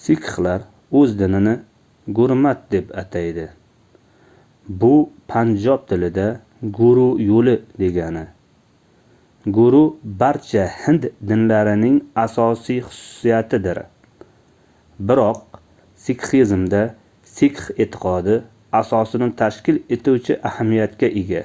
[0.00, 0.64] sikxlar
[0.98, 1.52] oʻz dinini
[2.18, 3.44] gurmat deb ataydi
[4.82, 4.90] bu
[5.32, 6.26] panjob tilida
[6.80, 8.22] guru yoʻli degani
[9.56, 9.80] guru
[10.20, 11.96] barcha hind dinlarining
[12.26, 13.82] asosiy xususiyatidir
[15.12, 15.42] biroq
[16.04, 16.84] sikxizmda
[17.34, 18.38] sikx eʼtiqodi
[18.82, 21.42] asosini tashkil etuvchi ahamiyatga ega